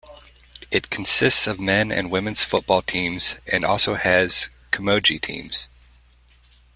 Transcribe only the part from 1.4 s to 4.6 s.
of men and women's football teams and also has